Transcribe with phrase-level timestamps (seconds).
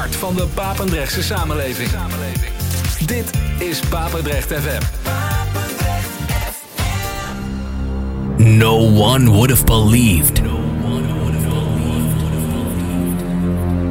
[0.00, 1.90] hart van de Papendrechtse samenleving.
[3.06, 4.82] Dit is Papendrecht FM.
[8.36, 10.40] No one would have believed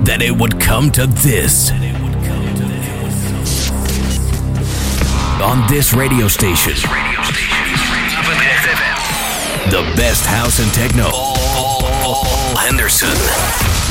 [0.03, 1.71] that it would come to this.
[5.41, 6.73] On this radio station.
[9.69, 11.09] The best house and techno.
[11.09, 13.88] All Henderson.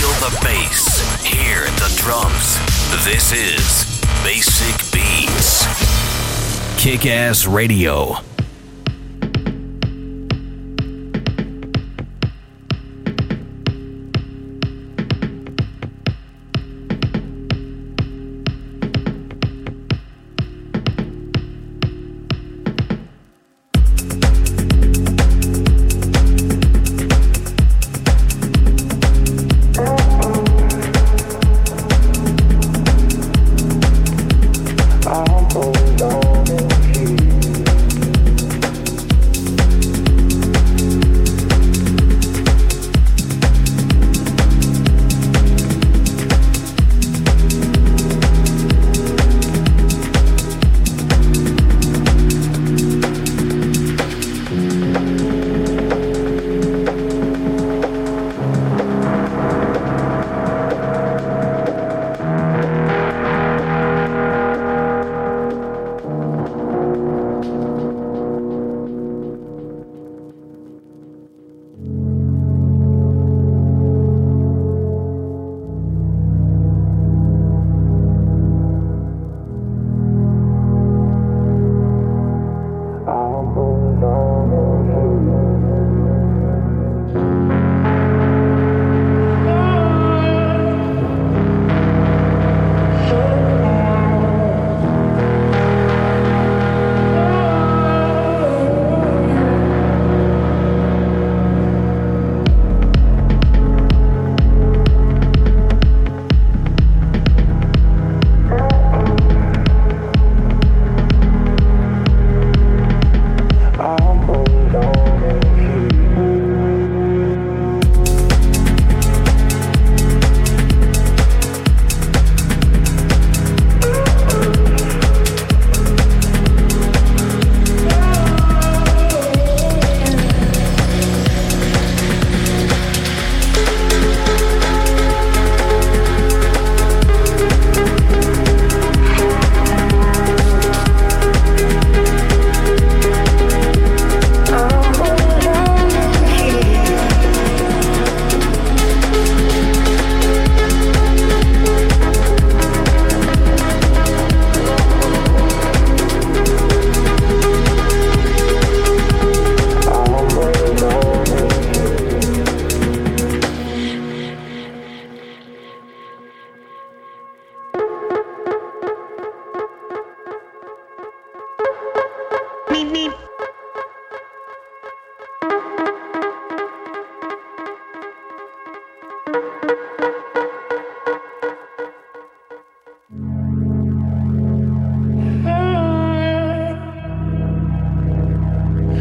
[0.00, 1.22] Feel the bass.
[1.22, 2.56] Hear the drums.
[3.04, 5.66] This is Basic Beats.
[6.82, 8.16] Kick Ass Radio.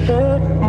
[0.10, 0.69] should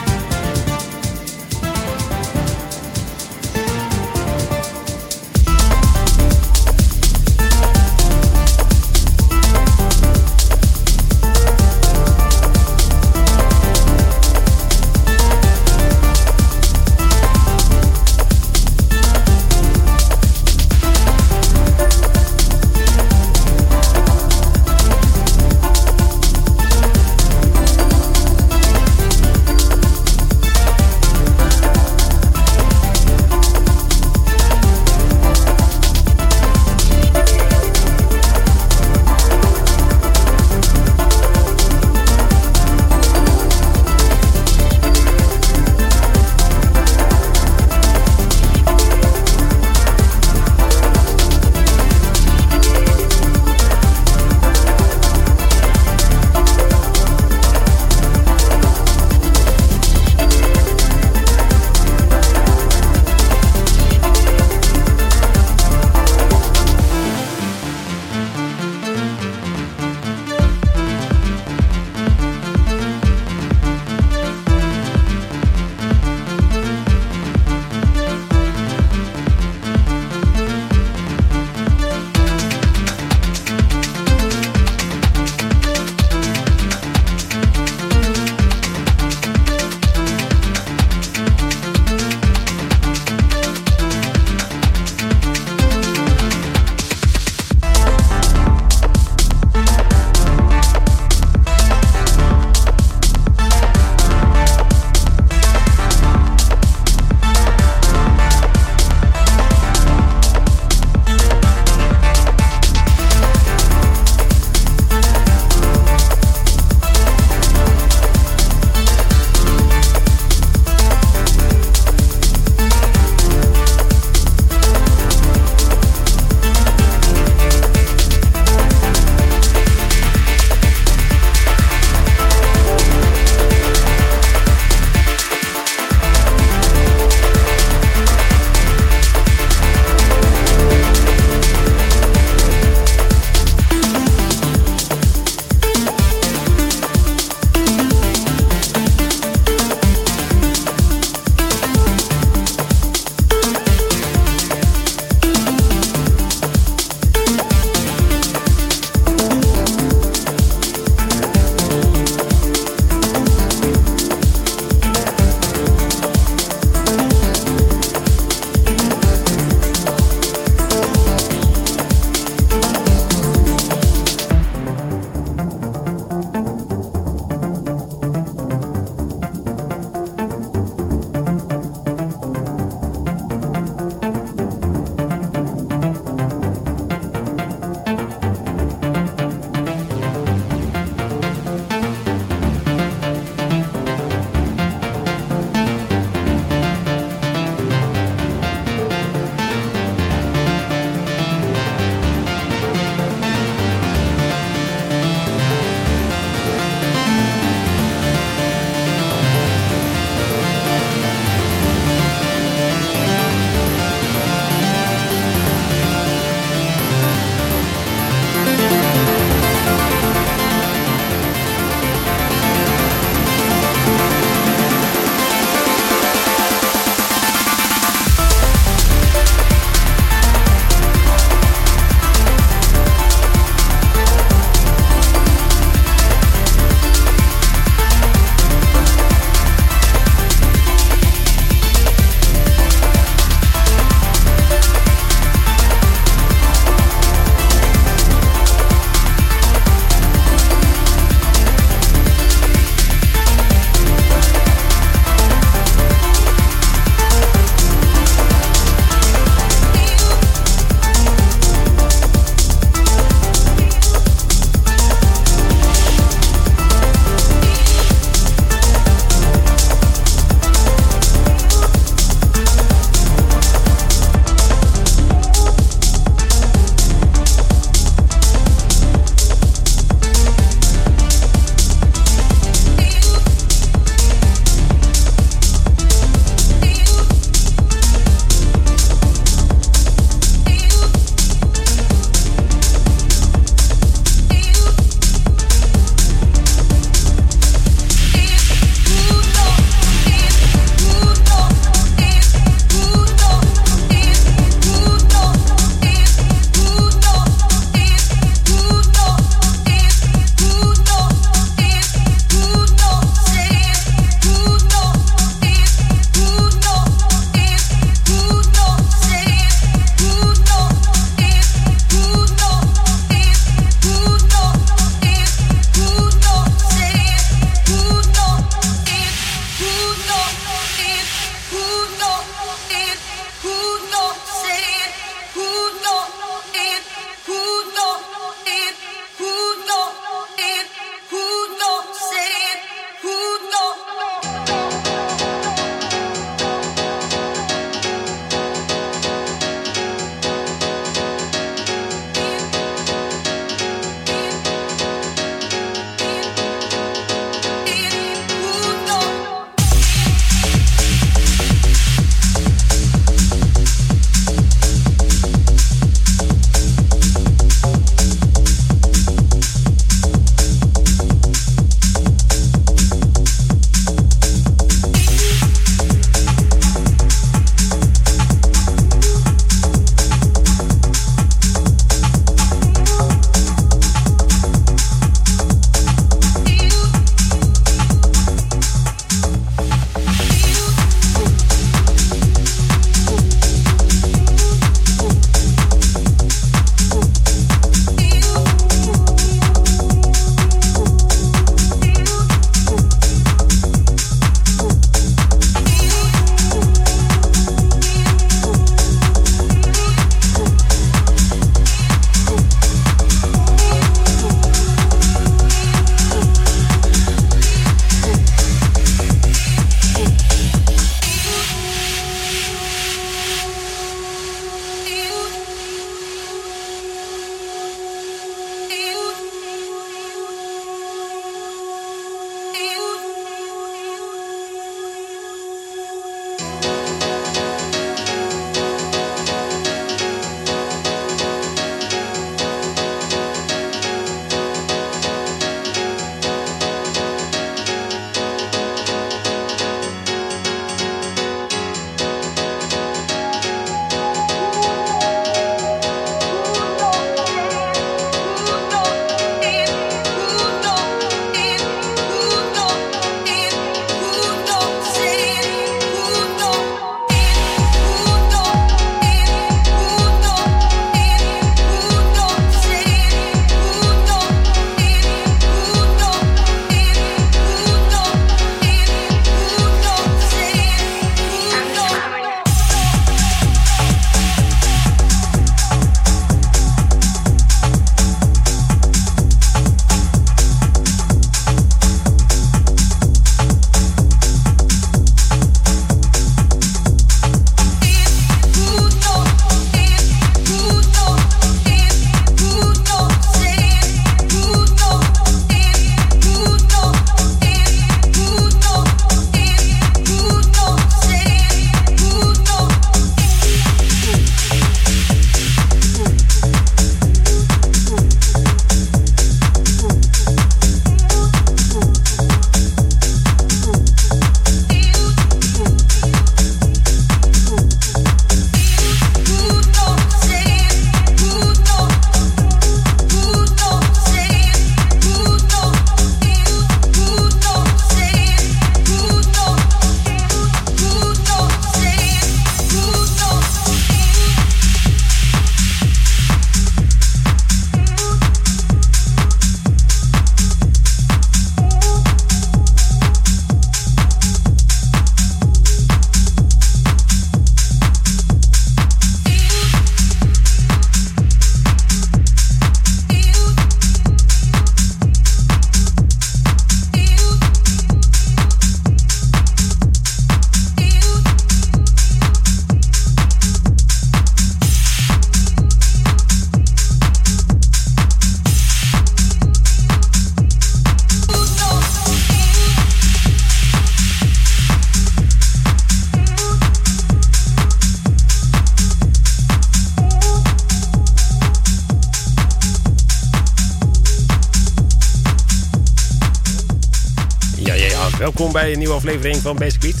[598.52, 600.00] welkom bij een nieuwe aflevering van Basic Beats.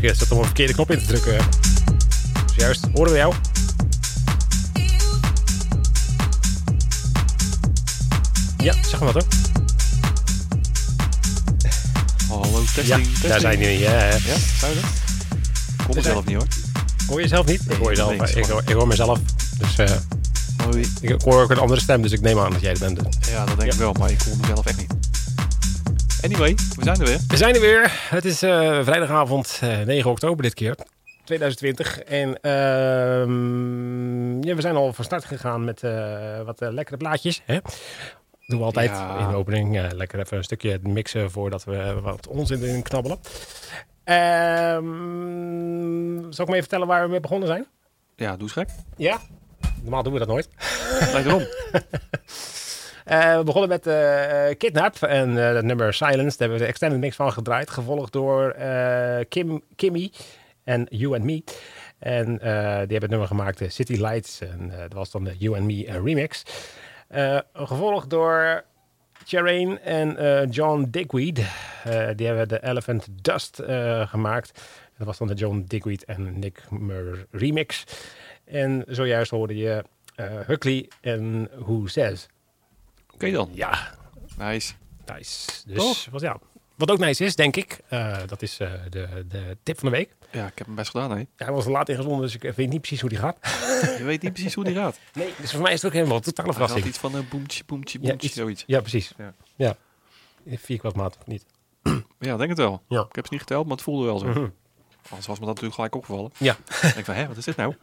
[0.00, 1.36] Ik zat om een verkeerde knop in te drukken.
[2.46, 3.34] Dus juist, horen we jou?
[8.58, 9.32] Ja, zeg maar wat hoor.
[12.28, 13.28] Hallo, testing, Ja, testing.
[13.28, 13.78] daar zijn jullie.
[13.78, 14.04] Ja, ja.
[14.04, 14.72] Ja, we er?
[14.72, 14.82] Ik
[15.78, 16.46] zijn- mezelf niet hoor.
[17.06, 17.60] Hoor je jezelf niet?
[17.68, 18.10] Ik hoor jezelf.
[18.18, 19.18] niks, Ik hoor, ik hoor mezelf.
[19.58, 19.96] Dus eh,
[21.00, 22.98] ik hoor ook een andere stem, dus ik neem aan dat jij het bent.
[23.30, 23.72] Ja, dat denk Ja.
[23.74, 24.91] ik wel, maar ik hoor mezelf echt niet.
[26.24, 27.20] Anyway, we zijn er weer.
[27.28, 27.92] We zijn er weer.
[28.10, 30.76] Het is eh, vrijdagavond eh, 9 oktober dit keer.
[31.24, 31.98] 2020.
[31.98, 37.42] En ehm, ja, we zijn al van start gegaan met eh, wat lekkere plaatjes.
[37.44, 37.58] Hè?
[38.46, 39.18] Doen we altijd Ja.
[39.18, 39.92] in de opening.
[39.92, 43.18] lekker even een stukje mixen voordat we wat onzin erin knabbelen.
[44.04, 44.86] Ehm,
[46.32, 47.66] zal ik me even vertellen waar we mee begonnen zijn?
[48.16, 48.68] Ja, doe eens gek.
[48.96, 49.20] Ja?
[49.82, 50.48] Normaal doen we dat nooit.
[51.12, 51.42] Lijkt erom.
[53.04, 56.38] Eh, we begonnen met eh, Kidnap en eh het nummer Silence.
[56.38, 57.70] Daar hebben we de extended mix van gedraaid.
[57.70, 60.12] Gevolgd door eh, Kim, Kimmy
[60.64, 61.42] en You and Me.
[61.98, 64.40] En eh, die hebben het nummer gemaakt, eh, City Lights.
[64.40, 66.42] En eh, dat was dan de You and Me eh, remix.
[67.08, 68.64] Eh, gevolgd door
[69.24, 71.38] Charain en eh, John Digweed.
[71.38, 74.60] Eh, die hebben de Elephant Dust eh, gemaakt.
[74.98, 77.84] Dat was dan de John Digweed en Nick Mur remix.
[78.44, 79.84] En zojuist hoorde je
[80.14, 82.28] eh Huckley en Who Says.
[83.22, 83.50] Oké dan.
[83.52, 83.94] Ja,
[84.38, 84.72] Nice.
[85.06, 85.48] nice.
[85.66, 86.06] Dus Toch?
[86.10, 86.38] wat, ja,
[86.76, 89.96] wat ook nice is, denk ik, eh, dat is eh, de, de tip van de
[89.96, 90.14] week.
[90.30, 91.16] Ja, ik heb hem best gedaan, hè.
[91.18, 93.36] Ja, hij was laat ingezonden, dus ik weet niet precies hoe die gaat.
[93.98, 94.98] Je weet niet precies hoe die gaat.
[95.12, 96.94] Nee, dus voor mij is het ook helemaal een totale Hij had verrassing.
[96.94, 98.64] iets van een boemtje, boemtje, Ja, boemtje, iets- zoiets.
[98.66, 99.12] Ja, precies.
[99.18, 99.34] Ja.
[99.56, 99.76] Ja.
[100.56, 101.44] Vier kwartmaat of niet?
[102.18, 102.82] Ja, denk het wel.
[102.88, 103.00] Ja.
[103.08, 104.26] Ik heb ze niet geteld, maar het voelde wel zo.
[104.26, 104.48] Mhm.
[105.08, 106.30] Anders was me dat natuurlijk gelijk opgevallen.
[106.38, 106.56] Ja.
[106.82, 107.74] Ik denk van, hé, wat is dit nou?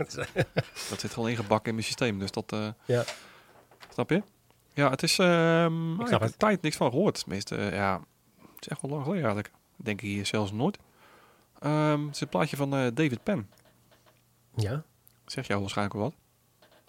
[0.90, 2.52] dat zit gewoon ingebakken in mijn systeem, dus dat...
[2.52, 3.04] eh, Ja.
[3.94, 4.24] Snap je?
[4.74, 5.20] Ja, het is...
[5.20, 6.32] ehm ik snap heb het.
[6.32, 7.20] er tijd niks van gehoord.
[7.20, 8.02] Tenminste, eh, ja,
[8.38, 9.54] het is echt wel lang geleden eigenlijk.
[9.76, 10.78] Denk ik hier zelfs nooit.
[11.60, 13.50] Ehm, het is een plaatje van eh, David Penn.
[14.56, 14.84] Ja.
[15.26, 16.16] Zeg jou waarschijnlijk wel wat.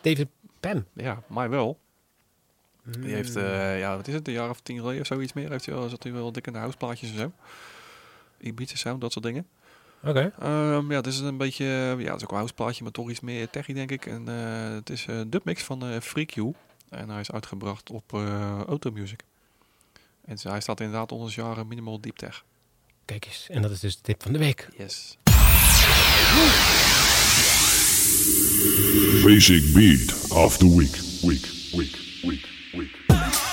[0.01, 0.29] David
[0.61, 0.87] Penn.
[0.93, 1.79] Ja, mij wel.
[2.83, 3.01] Mm.
[3.01, 5.51] Die heeft, eh, ja, wat is het, een jaar of tien geleden of zoiets meer.
[5.51, 7.33] Heeft hij wel, zat hij wel dik in de houseplaatjes en zo.
[8.39, 9.47] Ibiza Sound, dat soort dingen.
[10.05, 10.33] Oké.
[10.39, 13.21] Ehm, ja, het is een beetje, ja, het is ook een houseplaatje, maar toch iets
[13.21, 14.07] meer techie, denk ik.
[14.07, 14.27] En
[14.75, 16.55] het is een dubmix van Freak You.
[16.91, 19.23] En hij is uitgebracht op eh Automusic.
[20.25, 22.45] En hij staat inderdaad onder het genre Minimal Deep Tech.
[23.05, 23.47] Kijk eens.
[23.49, 24.69] En dat is dus de tip van de week.
[24.77, 25.19] Yes.
[29.25, 31.01] Basic beat of the week.
[31.23, 33.50] Week, week, week, week.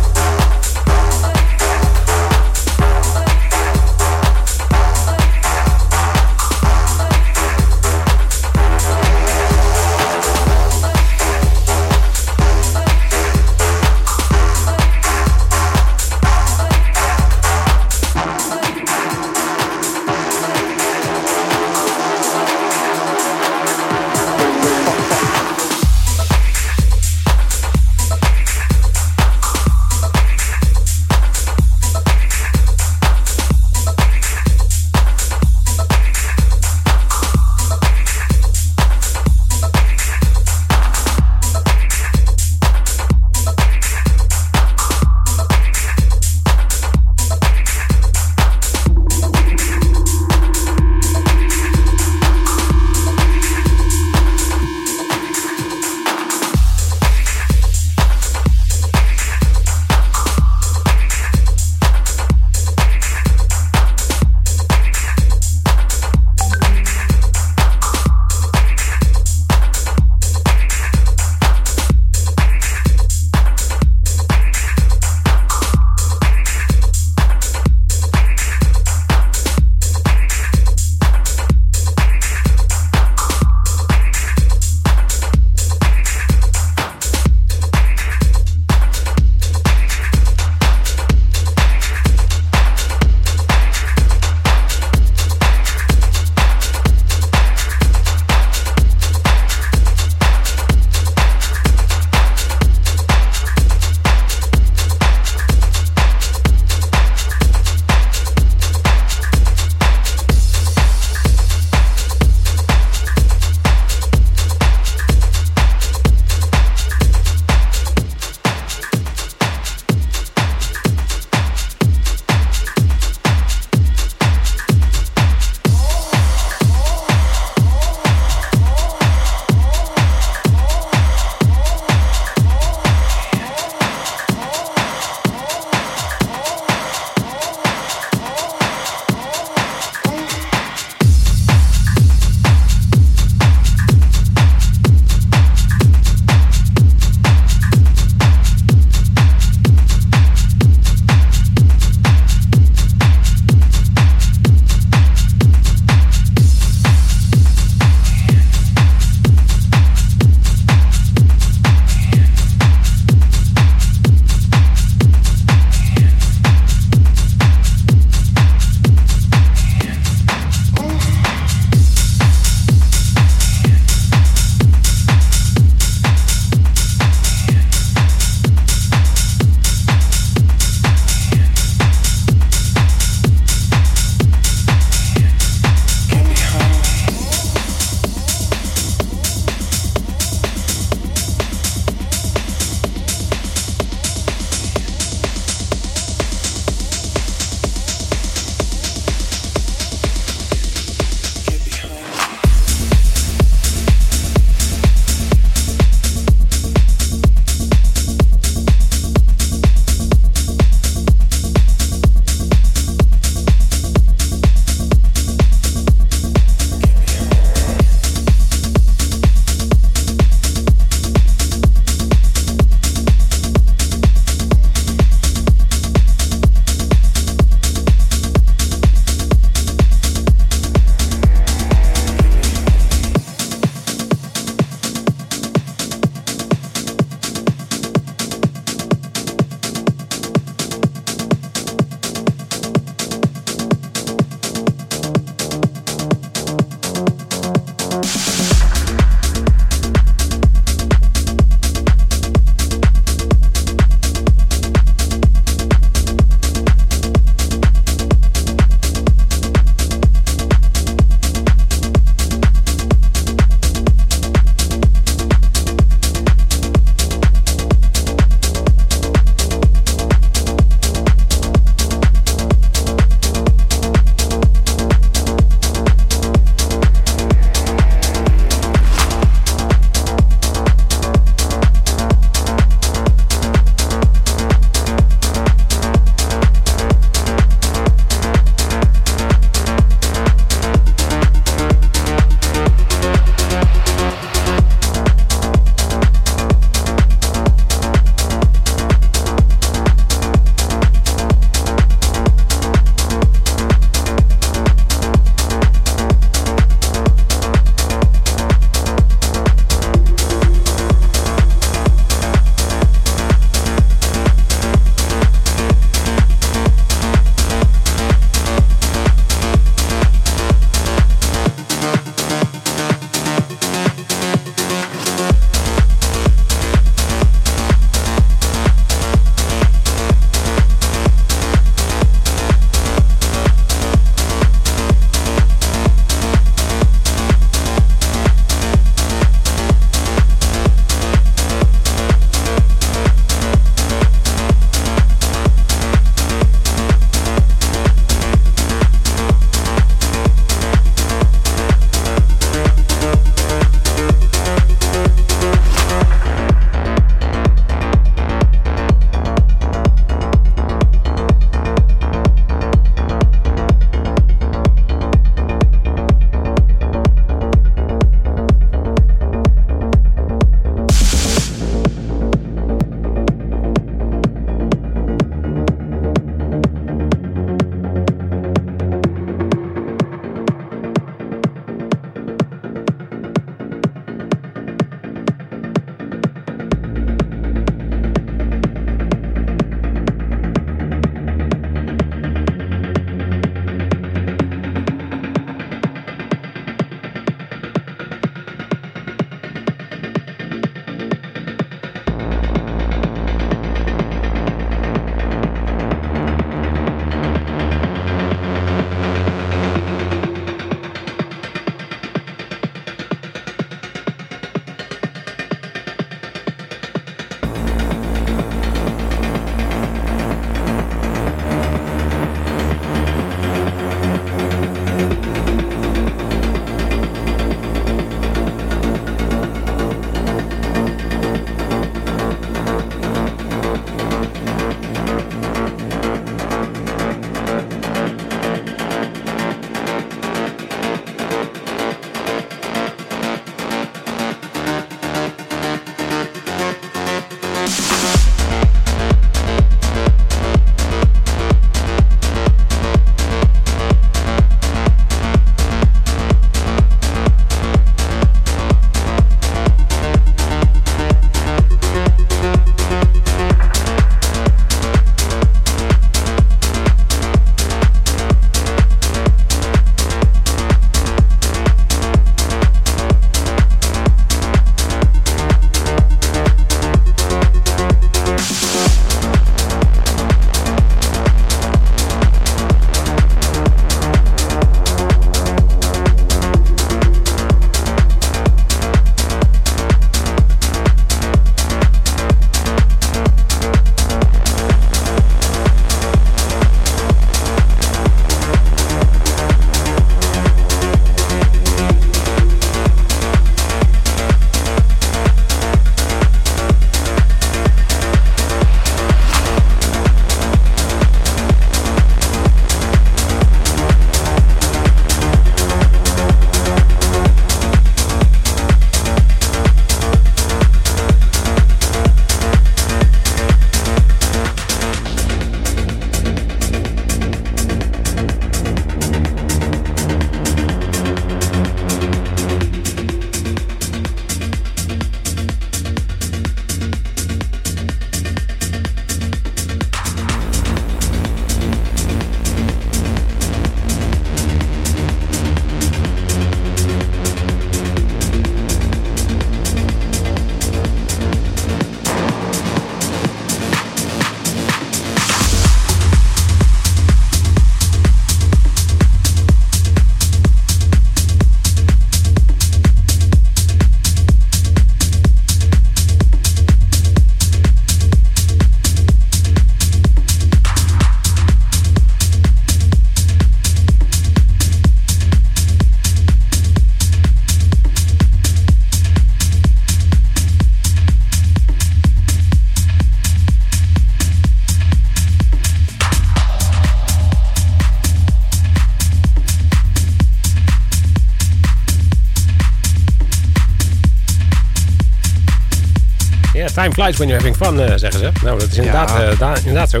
[596.82, 598.30] Time flies when you're having fun, eh, zeggen ze.
[598.44, 599.22] Nou, dat is inderdaad, Ja.
[599.22, 600.00] eh, da- inderdaad zo.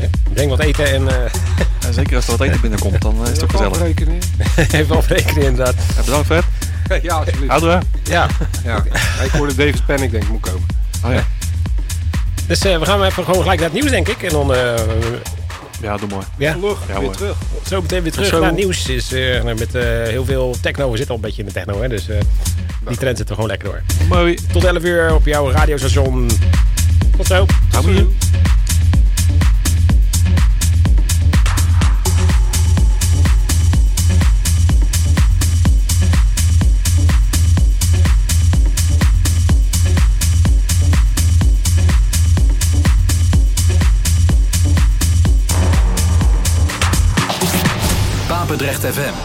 [0.00, 1.14] Eh, Breng wat eten en eh
[1.86, 3.72] En zeker als er wat eten binnenkomt, dan eh, is het ook gezellig.
[3.72, 4.18] Afrekenen.
[4.72, 5.74] even afrekenen inderdaad.
[5.96, 6.44] Ja, bedankt Fred.
[7.02, 7.48] Ja, alsjeblieft.
[7.48, 8.10] Houden we?
[8.10, 8.26] Ja,
[8.64, 8.84] Ja.
[9.24, 10.66] Ik hoorde David Panic denk ik moet komen.
[11.04, 11.24] Oh ja.
[12.46, 14.22] dus eh, we gaan even gewoon gelijk naar het nieuws, denk ik.
[14.22, 14.74] En dan eh,
[15.82, 16.24] Ja, doe mooi.
[16.38, 17.16] ja, Lucht, Ja, weer hoor.
[17.16, 17.36] terug.
[17.66, 18.38] zo meteen weer terug Zo.
[18.38, 18.88] naar het nieuws.
[18.88, 20.90] Is, eh, met eh, heel veel techno.
[20.90, 22.16] We zitten al een beetje in de techno, hè, dus eh,
[22.88, 23.82] die trend zit er gewoon lekker door.
[24.08, 24.38] Mooi.
[24.52, 26.30] Tot 11 uur op jouw radiostation.
[27.16, 27.46] Tot zo.
[27.84, 28.06] Hier.
[48.28, 49.17] Papendrecht FM.